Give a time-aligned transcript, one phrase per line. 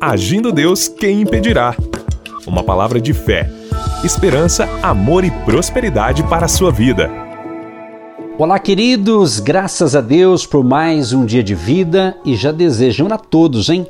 [0.00, 1.76] Agindo Deus, quem impedirá?
[2.46, 3.50] Uma palavra de fé,
[4.02, 7.10] esperança, amor e prosperidade para a sua vida.
[8.38, 13.18] Olá, queridos, graças a Deus por mais um dia de vida e já desejamos a
[13.18, 13.86] todos, hein?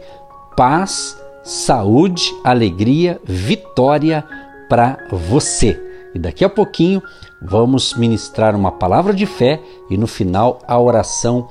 [0.57, 4.24] Paz, saúde, alegria, vitória
[4.69, 5.81] para você.
[6.13, 7.01] E daqui a pouquinho
[7.40, 11.47] vamos ministrar uma palavra de fé e no final a oração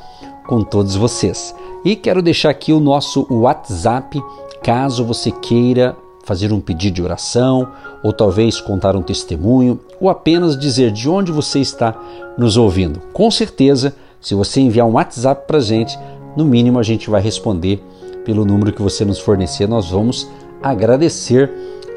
[0.45, 1.55] com todos vocês.
[1.85, 4.21] E quero deixar aqui o nosso WhatsApp,
[4.69, 7.69] caso você queira fazer um pedido de oração,
[8.03, 11.99] ou talvez contar um testemunho, ou apenas dizer de onde você está
[12.37, 12.99] nos ouvindo.
[13.11, 15.97] Com certeza, se você enviar um WhatsApp para a gente,
[16.37, 17.83] no mínimo a gente vai responder
[18.23, 19.67] pelo número que você nos fornecer.
[19.67, 20.29] Nós vamos
[20.61, 21.51] agradecer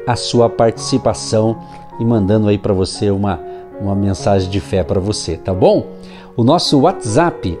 [0.07, 1.55] a sua participação
[1.99, 3.39] e mandando aí para você uma,
[3.79, 5.89] uma mensagem de fé para você, tá bom?
[6.35, 7.55] O nosso WhatsApp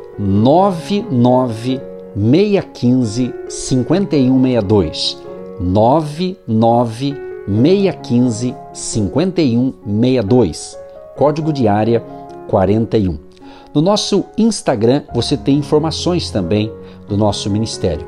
[2.15, 5.17] 99615 5162
[5.59, 10.77] 99615 5162
[11.15, 12.01] código de área
[12.47, 13.17] 41.
[13.73, 16.71] No nosso Instagram você tem informações também
[17.07, 18.05] do nosso ministério.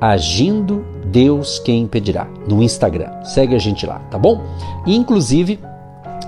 [0.00, 3.22] Agindo Deus quem impedirá no Instagram.
[3.22, 4.42] Segue a gente lá, tá bom?
[4.84, 5.60] E, inclusive,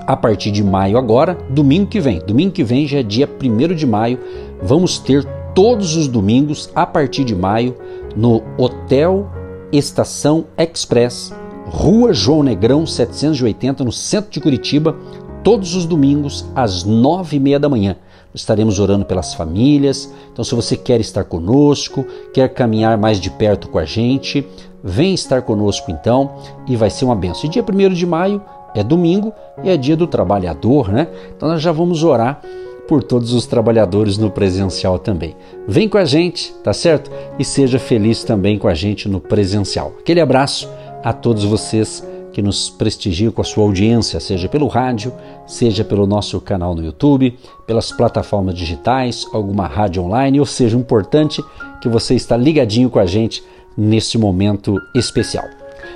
[0.05, 3.75] a partir de maio agora, domingo que vem, domingo que vem já é dia 1
[3.75, 4.19] de maio,
[4.63, 5.27] vamos ter
[5.57, 7.75] todos os domingos a partir de maio
[8.15, 9.27] no Hotel
[9.71, 11.33] Estação Express,
[11.65, 14.95] Rua João Negrão 780, no centro de Curitiba,
[15.43, 17.95] todos os domingos às nove e meia da manhã
[18.35, 20.13] estaremos orando pelas famílias.
[20.31, 24.45] Então, se você quer estar conosco, quer caminhar mais de perto com a gente,
[24.83, 26.35] vem estar conosco então
[26.67, 27.49] e vai ser uma benção.
[27.49, 28.39] E dia 1 de maio
[28.75, 29.33] é domingo
[29.63, 31.07] e é dia do trabalhador, né?
[31.35, 32.43] Então, nós já vamos orar
[32.87, 35.35] por todos os trabalhadores no presencial também.
[35.67, 37.11] Vem com a gente, tá certo?
[37.37, 39.93] E seja feliz também com a gente no presencial.
[39.99, 40.69] Aquele abraço
[41.03, 45.11] a todos vocês que nos prestigiam com a sua audiência, seja pelo rádio,
[45.47, 51.43] seja pelo nosso canal no YouTube, pelas plataformas digitais, alguma rádio online, ou seja, importante
[51.81, 53.43] que você está ligadinho com a gente
[53.75, 55.45] nesse momento especial.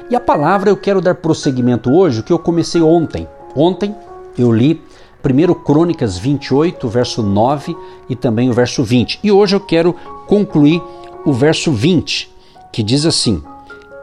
[0.10, 3.28] E a palavra eu quero dar prosseguimento hoje, o que eu comecei ontem.
[3.56, 3.96] Ontem
[4.38, 4.82] eu li
[5.24, 7.76] 1 Crônicas 28, verso 9
[8.10, 9.20] e também o verso 20.
[9.24, 9.96] E hoje eu quero
[10.28, 10.82] concluir
[11.26, 12.30] o verso 20,
[12.72, 13.44] que diz assim: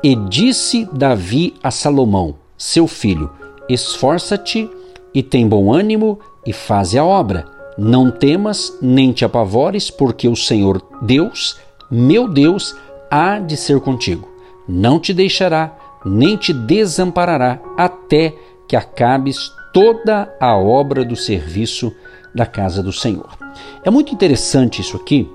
[0.03, 3.31] e disse Davi a Salomão, seu filho:
[3.69, 4.71] Esforça-te
[5.13, 7.47] e tem bom ânimo e faze a obra.
[7.77, 11.59] Não temas nem te apavores, porque o Senhor Deus,
[11.91, 12.77] meu Deus,
[13.11, 14.29] há de ser contigo.
[14.69, 18.35] Não te deixará, nem te desamparará, até
[18.69, 21.93] que acabes toda a obra do serviço
[22.35, 23.37] da casa do Senhor.
[23.85, 25.31] É muito interessante isso aqui,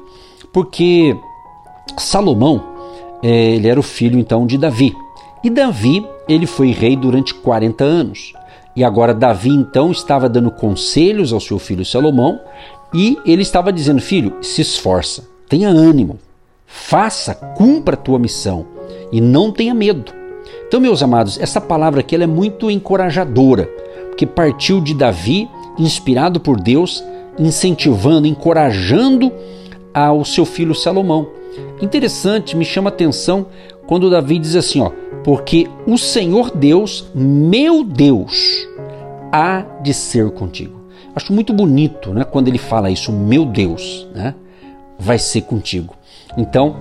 [0.51, 1.15] porque
[1.97, 2.63] Salomão
[3.21, 4.93] é, ele era o filho então de Davi.
[5.43, 8.33] E Davi, ele foi rei durante 40 anos.
[8.75, 12.39] E agora Davi então estava dando conselhos ao seu filho Salomão
[12.93, 16.19] e ele estava dizendo: "Filho, se esforça, tenha ânimo,
[16.65, 18.65] faça, cumpra a tua missão
[19.11, 20.11] e não tenha medo".
[20.67, 23.69] Então, meus amados, essa palavra aqui é muito encorajadora,
[24.13, 27.03] porque partiu de Davi, inspirado por Deus,
[27.37, 29.31] incentivando, encorajando
[29.91, 31.27] ao seu filho Salomão.
[31.81, 33.47] Interessante, me chama a atenção
[33.87, 34.91] quando Davi diz assim, ó,
[35.23, 38.67] porque o Senhor Deus, meu Deus,
[39.31, 40.79] há de ser contigo.
[41.15, 44.35] Acho muito bonito, né, quando ele fala isso, meu Deus, né,
[44.99, 45.95] vai ser contigo.
[46.37, 46.75] Então,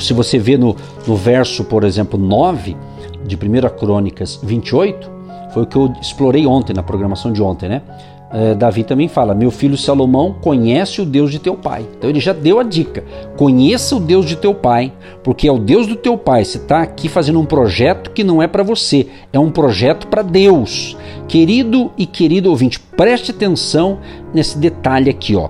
[0.00, 0.74] se você vê no,
[1.06, 2.76] no verso, por exemplo, 9
[3.24, 5.17] de 1 Crônicas 28,
[5.52, 7.82] foi o que eu explorei ontem, na programação de ontem, né?
[8.30, 11.86] é, Davi também fala: Meu filho Salomão conhece o Deus de teu pai.
[11.96, 13.04] Então ele já deu a dica:
[13.36, 14.92] conheça o Deus de teu pai,
[15.22, 16.44] porque é o Deus do teu pai.
[16.44, 20.22] Você está aqui fazendo um projeto que não é para você, é um projeto para
[20.22, 20.96] Deus.
[21.26, 23.98] Querido e querido ouvinte, preste atenção
[24.32, 25.48] nesse detalhe aqui, ó.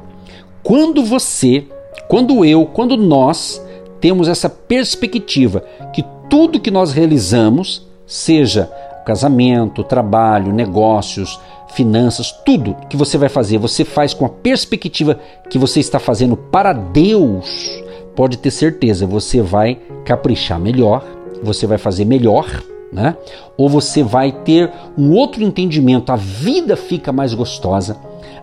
[0.62, 1.66] Quando você,
[2.08, 3.64] quando eu, quando nós
[4.00, 8.70] temos essa perspectiva que tudo que nós realizamos, seja
[9.08, 15.18] casamento, trabalho, negócios, finanças, tudo que você vai fazer, você faz com a perspectiva
[15.48, 17.82] que você está fazendo para Deus,
[18.14, 21.02] pode ter certeza, você vai caprichar melhor,
[21.42, 22.62] você vai fazer melhor,
[22.92, 23.16] né?
[23.56, 27.96] Ou você vai ter um outro entendimento, a vida fica mais gostosa,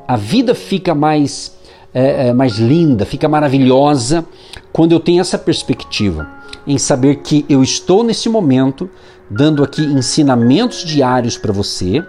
[0.08, 1.56] a vida fica mais,
[1.94, 4.26] é, é, mais linda, fica maravilhosa
[4.74, 6.28] quando eu tenho essa perspectiva
[6.66, 8.90] em saber que eu estou nesse momento
[9.30, 12.06] dando aqui ensinamentos diários para você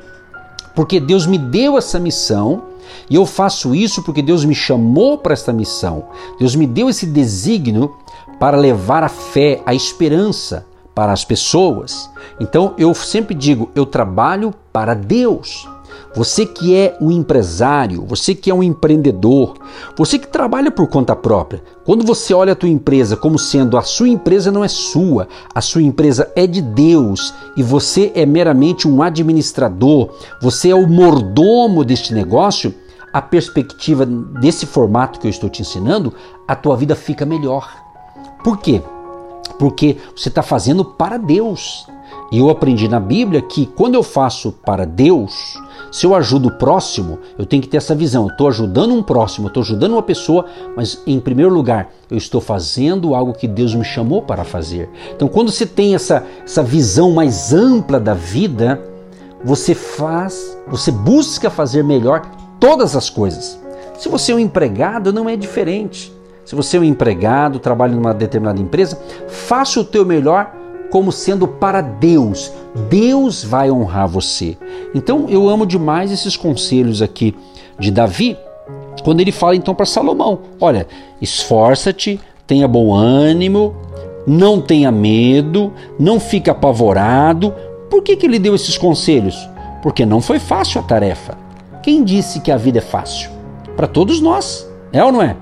[0.76, 2.64] porque Deus me deu essa missão
[3.08, 6.08] e eu faço isso porque Deus me chamou para esta missão.
[6.38, 7.96] Deus me deu esse desígnio
[8.38, 12.10] para levar a fé, a esperança para as pessoas.
[12.38, 15.66] Então eu sempre digo, eu trabalho para Deus.
[16.14, 19.54] Você que é um empresário, você que é um empreendedor,
[19.96, 23.82] você que trabalha por conta própria, quando você olha a tua empresa como sendo a
[23.82, 28.88] sua empresa não é sua, a sua empresa é de Deus e você é meramente
[28.88, 30.10] um administrador,
[30.40, 32.74] você é o mordomo deste negócio,
[33.12, 36.12] a perspectiva desse formato que eu estou te ensinando,
[36.46, 37.68] a tua vida fica melhor.
[38.42, 38.82] Por quê?
[39.58, 41.86] Porque você está fazendo para Deus.
[42.30, 45.60] E eu aprendi na Bíblia que quando eu faço para Deus,
[45.92, 48.26] se eu ajudo o próximo, eu tenho que ter essa visão.
[48.26, 50.44] Estou ajudando um próximo, estou ajudando uma pessoa,
[50.76, 54.90] mas em primeiro lugar, eu estou fazendo algo que Deus me chamou para fazer.
[55.14, 58.80] Então, quando você tem essa, essa visão mais ampla da vida,
[59.44, 62.22] você faz, você busca fazer melhor
[62.58, 63.58] todas as coisas.
[63.98, 66.12] Se você é um empregado, não é diferente.
[66.44, 70.52] Se você é um empregado, trabalha numa determinada empresa, faça o teu melhor
[70.90, 72.52] como sendo para Deus.
[72.88, 74.56] Deus vai honrar você.
[74.94, 77.34] Então eu amo demais esses conselhos aqui
[77.78, 78.36] de Davi,
[79.04, 80.86] quando ele fala então para Salomão: olha,
[81.20, 83.74] esforça-te, tenha bom ânimo,
[84.26, 87.54] não tenha medo, não fique apavorado.
[87.88, 89.36] Por que, que ele deu esses conselhos?
[89.82, 91.38] Porque não foi fácil a tarefa.
[91.82, 93.30] Quem disse que a vida é fácil?
[93.76, 95.36] Para todos nós, é ou não é?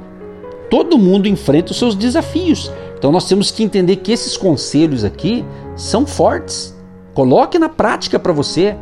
[0.68, 2.70] Todo mundo enfrenta os seus desafios.
[2.98, 5.44] Então nós temos que entender que esses conselhos aqui
[5.76, 6.74] são fortes.
[7.14, 8.76] Coloque na prática para você.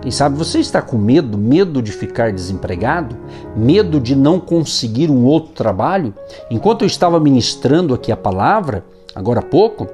[0.00, 3.16] Quem sabe você está com medo, medo de ficar desempregado,
[3.56, 6.14] medo de não conseguir um outro trabalho?
[6.50, 9.88] Enquanto eu estava ministrando aqui a palavra, agora há pouco,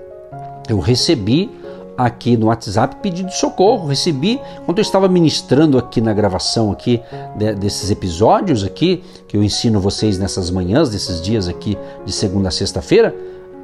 [0.69, 1.51] eu recebi
[1.97, 3.89] aqui no WhatsApp pedido de socorro.
[3.89, 7.01] Recebi quando eu estava ministrando aqui na gravação aqui
[7.37, 12.49] de, desses episódios aqui que eu ensino vocês nessas manhãs, desses dias aqui de segunda
[12.49, 13.15] a sexta-feira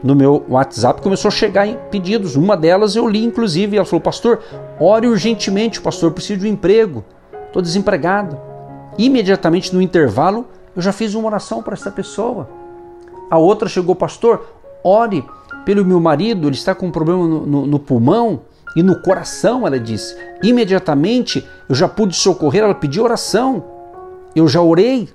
[0.03, 2.37] no meu WhatsApp começou a chegar pedidos.
[2.37, 4.41] Uma delas eu li, inclusive, e ela falou: Pastor,
[4.79, 7.05] ore urgentemente, pastor, preciso de um emprego,
[7.47, 8.39] estou desempregado.
[8.99, 12.49] Imediatamente no intervalo, eu já fiz uma oração para essa pessoa.
[13.31, 14.45] A outra chegou, pastor,
[14.83, 15.25] ore
[15.65, 18.43] pelo meu marido, ele está com um problema no, no, no pulmão
[18.75, 20.17] e no coração, ela disse.
[20.43, 23.65] Imediatamente eu já pude socorrer, ela pediu oração.
[24.35, 25.09] Eu já orei,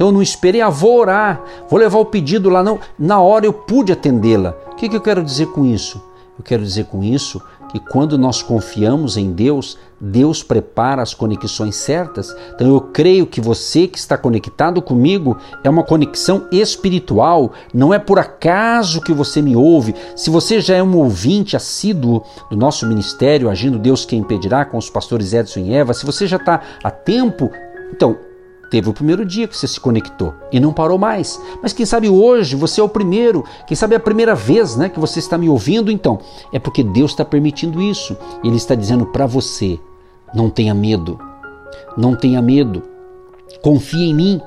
[0.00, 2.78] então eu não esperei, ah, vou orar, vou levar o pedido lá, não.
[2.98, 4.56] Na hora eu pude atendê-la.
[4.72, 6.02] O que, que eu quero dizer com isso?
[6.38, 7.38] Eu quero dizer com isso
[7.70, 12.34] que quando nós confiamos em Deus, Deus prepara as conexões certas.
[12.54, 17.98] Então eu creio que você que está conectado comigo é uma conexão espiritual, não é
[17.98, 19.94] por acaso que você me ouve.
[20.16, 24.78] Se você já é um ouvinte assíduo do nosso ministério, agindo Deus quem impedirá com
[24.78, 27.50] os pastores Edson e Eva, se você já está há tempo,
[27.92, 28.29] então
[28.70, 31.40] Teve o primeiro dia que você se conectou e não parou mais.
[31.60, 34.88] Mas quem sabe hoje você é o primeiro, quem sabe é a primeira vez né,
[34.88, 36.20] que você está me ouvindo, então
[36.52, 38.16] é porque Deus está permitindo isso.
[38.44, 39.78] Ele está dizendo para você:
[40.32, 41.18] não tenha medo,
[41.96, 42.84] não tenha medo,
[43.60, 44.40] confie em mim.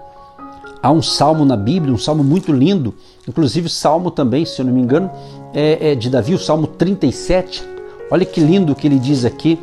[0.82, 2.94] Há um salmo na Bíblia, um salmo muito lindo,
[3.28, 5.10] inclusive salmo também, se eu não me engano,
[5.54, 7.64] é, é de Davi, o salmo 37.
[8.12, 9.58] Olha que lindo que ele diz aqui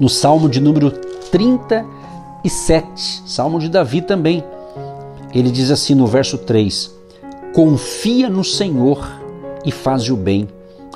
[0.00, 0.90] no salmo de número
[1.30, 1.84] 37
[2.44, 4.42] e 7, Salmo de Davi também.
[5.34, 6.90] Ele diz assim no verso 3:
[7.54, 9.06] Confia no Senhor
[9.64, 10.48] e faz o bem,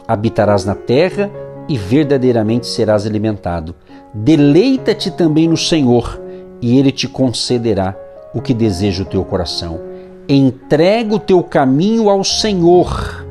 [0.07, 1.31] habitarás na terra
[1.69, 3.75] e verdadeiramente serás alimentado.
[4.13, 6.21] Deleita-te também no Senhor
[6.61, 7.97] e ele te concederá
[8.35, 9.81] o que deseja o teu coração.
[10.29, 13.25] Entrega o teu caminho ao Senhor,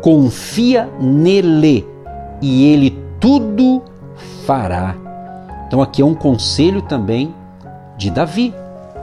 [0.00, 1.86] confia nele
[2.40, 3.82] e ele tudo
[4.46, 4.96] fará.
[5.66, 7.34] Então aqui é um conselho também
[7.98, 8.54] de Davi.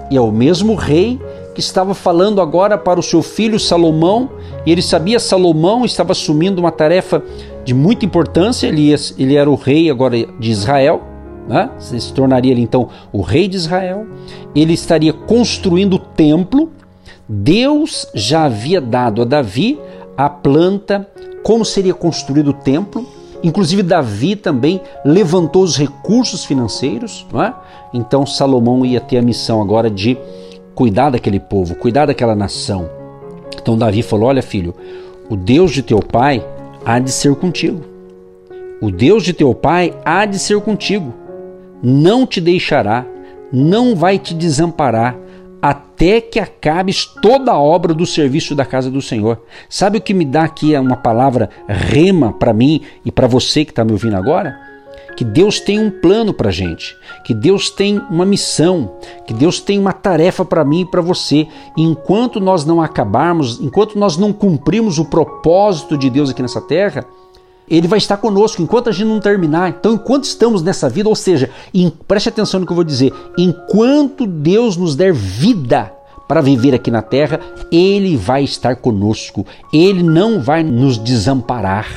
[0.09, 1.19] E é o mesmo rei
[1.53, 4.29] que estava falando agora para o seu filho Salomão,
[4.65, 7.23] e ele sabia Salomão estava assumindo uma tarefa
[7.63, 11.01] de muita importância, ele, ele era o rei agora de Israel,
[11.47, 11.69] né?
[11.79, 14.05] se tornaria ele então o rei de Israel,
[14.53, 16.71] ele estaria construindo o templo,
[17.27, 19.79] Deus já havia dado a Davi
[20.17, 21.07] a planta,
[21.41, 23.05] como seria construído o templo,
[23.45, 27.53] Inclusive, Davi também levantou os recursos financeiros, não é?
[27.93, 30.17] Então, Salomão ia ter a missão agora de
[30.73, 32.89] cuidar daquele povo, cuidar daquela nação.
[33.61, 34.73] Então, Davi falou: Olha, filho,
[35.29, 36.43] o Deus de teu pai
[36.83, 37.83] há de ser contigo.
[38.81, 41.13] O Deus de teu pai há de ser contigo.
[41.83, 43.05] Não te deixará,
[43.53, 45.15] não vai te desamparar,
[45.69, 49.41] até que acabes toda a obra do serviço da casa do Senhor.
[49.67, 53.72] Sabe o que me dá aqui uma palavra rema para mim e para você que
[53.72, 54.55] está me ouvindo agora?
[55.17, 59.79] Que Deus tem um plano para gente, que Deus tem uma missão, que Deus tem
[59.79, 61.48] uma tarefa para mim e para você.
[61.75, 66.62] E enquanto nós não acabarmos, enquanto nós não cumprimos o propósito de Deus aqui nessa
[66.62, 67.07] terra,
[67.69, 69.69] Ele vai estar conosco enquanto a gente não terminar.
[69.69, 73.13] Então, enquanto estamos nessa vida, ou seja, em, preste atenção no que eu vou dizer,
[73.38, 75.91] enquanto Deus nos der vida
[76.27, 77.39] para viver aqui na terra,
[77.72, 79.45] Ele vai estar conosco.
[79.74, 81.88] Ele não vai nos desamparar.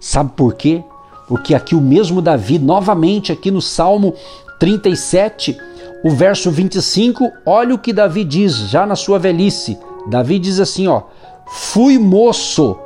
[0.00, 0.82] Sabe por quê?
[1.28, 4.14] Porque aqui o mesmo Davi, novamente aqui no Salmo
[4.58, 5.56] 37,
[6.04, 9.78] o verso 25, olha o que Davi diz já na sua velhice.
[10.06, 11.02] Davi diz assim, ó:
[11.46, 12.76] Fui moço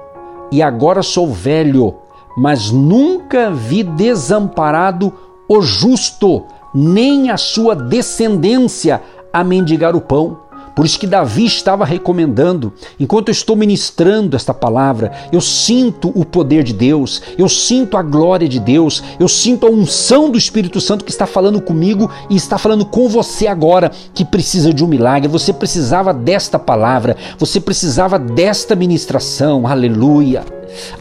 [0.52, 1.94] e agora sou velho,
[2.36, 5.12] mas nunca vi desamparado
[5.48, 9.02] o justo, nem a sua descendência
[9.32, 10.46] a mendigar o pão.
[10.76, 16.22] Por isso que Davi estava recomendando, enquanto eu estou ministrando esta palavra, eu sinto o
[16.22, 20.78] poder de Deus, eu sinto a glória de Deus, eu sinto a unção do Espírito
[20.78, 24.86] Santo que está falando comigo e está falando com você agora, que precisa de um
[24.86, 25.28] milagre.
[25.28, 29.66] Você precisava desta palavra, você precisava desta ministração.
[29.66, 30.44] Aleluia.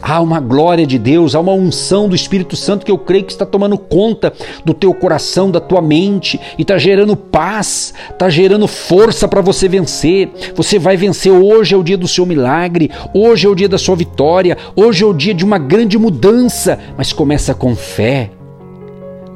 [0.00, 3.32] Há uma glória de Deus, há uma unção do Espírito Santo que eu creio que
[3.32, 4.32] está tomando conta
[4.64, 9.68] do teu coração, da tua mente e está gerando paz, está gerando força para você
[9.68, 10.30] vencer.
[10.54, 11.32] Você vai vencer.
[11.32, 15.02] Hoje é o dia do seu milagre, hoje é o dia da sua vitória, hoje
[15.02, 18.30] é o dia de uma grande mudança, mas começa com fé.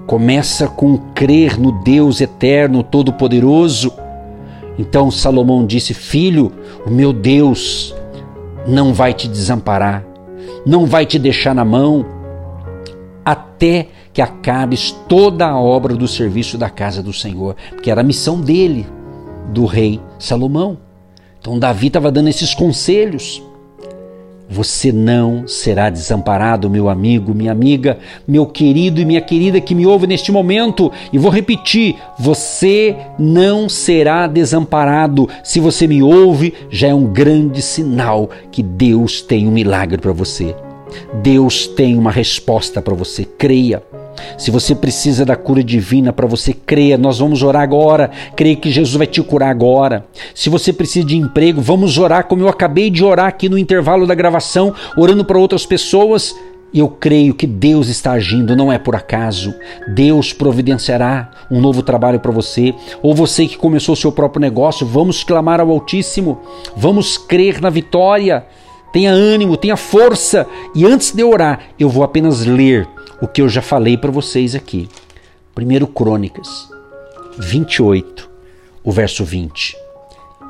[0.06, 3.92] Começa com crer no Deus eterno, todo-poderoso.
[4.78, 6.52] Então Salomão disse: Filho,
[6.84, 7.94] o meu Deus
[8.66, 10.09] não vai te desamparar
[10.66, 12.04] não vai te deixar na mão
[13.24, 18.04] até que acabes toda a obra do serviço da casa do Senhor, que era a
[18.04, 18.86] missão dele,
[19.52, 20.78] do rei Salomão.
[21.40, 23.42] Então Davi estava dando esses conselhos.
[24.50, 29.87] Você não será desamparado, meu amigo, minha amiga, meu querido e minha querida que me
[29.87, 30.90] ouve neste momento.
[31.12, 35.28] E vou repetir: você não será desamparado.
[35.45, 40.12] Se você me ouve, já é um grande sinal que Deus tem um milagre para
[40.12, 40.52] você.
[41.23, 43.25] Deus tem uma resposta para você.
[43.25, 43.80] Creia.
[44.36, 46.98] Se você precisa da cura divina para você, creia.
[46.98, 48.10] Nós vamos orar agora.
[48.36, 50.06] Creia que Jesus vai te curar agora.
[50.34, 54.06] Se você precisa de emprego, vamos orar como eu acabei de orar aqui no intervalo
[54.06, 56.34] da gravação, orando para outras pessoas.
[56.72, 59.52] Eu creio que Deus está agindo, não é por acaso.
[59.88, 62.72] Deus providenciará um novo trabalho para você.
[63.02, 66.38] Ou você que começou o seu próprio negócio, vamos clamar ao Altíssimo.
[66.76, 68.46] Vamos crer na vitória.
[68.92, 70.46] Tenha ânimo, tenha força.
[70.72, 72.88] E antes de orar, eu vou apenas ler
[73.20, 74.88] o que eu já falei para vocês aqui.
[75.54, 76.68] Primeiro Crônicas
[77.38, 78.28] 28,
[78.82, 79.76] o verso 20.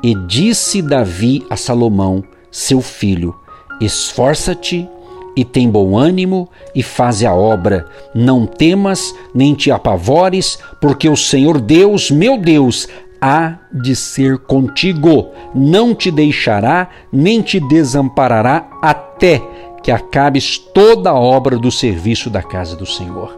[0.03, 3.35] E disse Davi a Salomão, seu filho:
[3.79, 4.87] Esforça-te
[5.35, 7.85] e tem bom ânimo e faze a obra.
[8.13, 12.87] Não temas nem te apavores, porque o Senhor Deus, meu Deus,
[13.21, 15.29] há de ser contigo.
[15.53, 19.41] Não te deixará nem te desamparará até
[19.83, 23.37] que acabes toda a obra do serviço da casa do Senhor.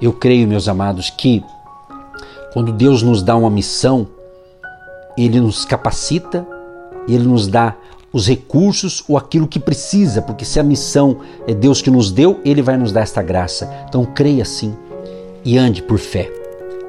[0.00, 1.44] Eu creio, meus amados, que
[2.52, 4.06] quando Deus nos dá uma missão,
[5.16, 6.46] Ele nos capacita,
[7.08, 7.74] Ele nos dá
[8.12, 12.40] os recursos ou aquilo que precisa, porque se a missão é Deus que nos deu,
[12.44, 13.68] Ele vai nos dar esta graça.
[13.88, 14.74] Então creia sim
[15.44, 16.30] e ande por fé.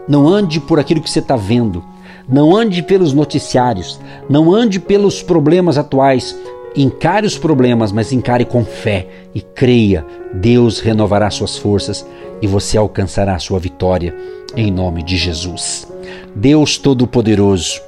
[0.08, 1.84] Não ande por aquilo que você está vendo,
[2.30, 4.00] não ande pelos noticiários,
[4.30, 6.38] não ande pelos problemas atuais,
[6.78, 10.06] Encare os problemas, mas encare com fé e creia.
[10.34, 12.06] Deus renovará suas forças
[12.42, 14.14] e você alcançará sua vitória
[14.58, 15.88] em nome de Jesus.
[16.36, 17.82] Deus Todo-Poderoso,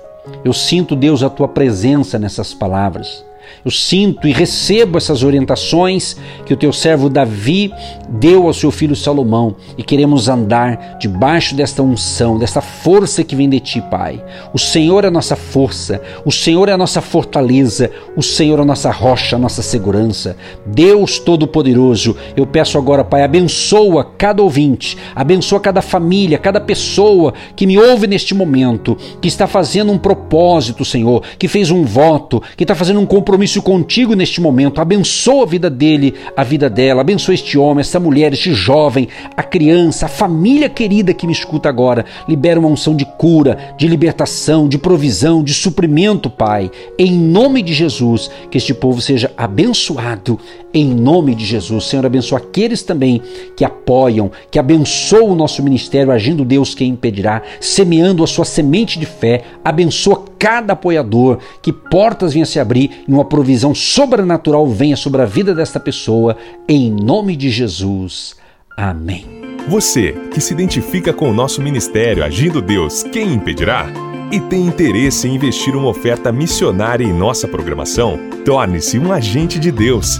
[0.43, 3.25] eu sinto, Deus, a tua presença nessas palavras.
[3.63, 7.71] Eu sinto e recebo essas orientações que o teu servo Davi
[8.09, 13.49] deu ao seu filho Salomão e queremos andar debaixo desta unção, desta força que vem
[13.49, 14.23] de ti, Pai.
[14.53, 18.61] O Senhor é a nossa força, o Senhor é a nossa fortaleza, o Senhor é
[18.61, 20.37] a nossa rocha, a nossa segurança.
[20.65, 27.67] Deus Todo-Poderoso, eu peço agora, Pai, abençoa cada ouvinte, abençoa cada família, cada pessoa que
[27.67, 32.63] me ouve neste momento, que está fazendo um propósito, Senhor, que fez um voto, que
[32.63, 34.81] está fazendo um compromisso compromisso contigo neste momento.
[34.81, 37.01] Abençoa a vida dele, a vida dela.
[37.01, 41.69] Abençoa este homem, esta mulher, este jovem, a criança, a família querida que me escuta
[41.69, 42.03] agora.
[42.27, 46.71] Libera uma unção de cura, de libertação, de provisão, de suprimento, Pai.
[46.97, 50.39] Em nome de Jesus, que este povo seja abençoado.
[50.73, 53.21] Em nome de Jesus, Senhor, abençoa aqueles também
[53.55, 58.99] que apoiam, que abençoam o nosso ministério, agindo Deus quem impedirá, semeando a sua semente
[58.99, 59.43] de fé.
[59.63, 65.25] Abençoa cada apoiador, que portas venham se abrir e uma provisão sobrenatural venha sobre a
[65.25, 68.35] vida desta pessoa, em nome de Jesus.
[68.75, 69.25] Amém.
[69.67, 73.87] Você que se identifica com o nosso ministério Agindo Deus, quem impedirá?
[74.31, 78.19] E tem interesse em investir uma oferta missionária em nossa programação?
[78.45, 80.19] Torne-se um agente de Deus